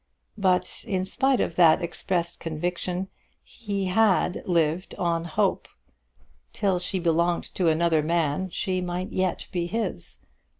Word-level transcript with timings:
But, 0.39 0.83
in 0.87 1.05
spite 1.05 1.39
of 1.39 1.55
that 1.57 1.83
expressed 1.83 2.39
conviction, 2.39 3.07
he 3.43 3.85
had 3.85 4.41
lived 4.47 4.95
on 4.95 5.25
hope. 5.25 5.67
Till 6.53 6.79
she 6.79 6.97
belonged 6.97 7.53
to 7.53 7.67
another 7.67 8.01
man 8.01 8.49
she 8.49 8.81
might 8.81 9.11
yet 9.11 9.47
be 9.51 9.67
his. 9.67 10.17